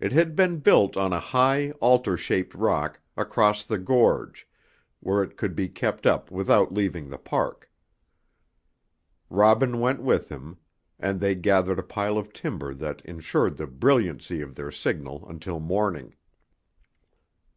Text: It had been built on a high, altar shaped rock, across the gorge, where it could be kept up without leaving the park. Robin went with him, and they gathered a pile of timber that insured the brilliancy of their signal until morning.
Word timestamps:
It 0.00 0.10
had 0.10 0.34
been 0.34 0.58
built 0.58 0.96
on 0.96 1.12
a 1.12 1.20
high, 1.20 1.70
altar 1.80 2.16
shaped 2.16 2.56
rock, 2.56 2.98
across 3.16 3.62
the 3.62 3.78
gorge, 3.78 4.48
where 4.98 5.22
it 5.22 5.36
could 5.36 5.54
be 5.54 5.68
kept 5.68 6.06
up 6.08 6.28
without 6.28 6.74
leaving 6.74 7.08
the 7.08 7.18
park. 7.18 7.70
Robin 9.30 9.78
went 9.78 10.02
with 10.02 10.28
him, 10.28 10.58
and 10.98 11.20
they 11.20 11.36
gathered 11.36 11.78
a 11.78 11.84
pile 11.84 12.18
of 12.18 12.32
timber 12.32 12.74
that 12.74 13.00
insured 13.04 13.56
the 13.56 13.68
brilliancy 13.68 14.40
of 14.40 14.56
their 14.56 14.72
signal 14.72 15.24
until 15.28 15.60
morning. 15.60 16.16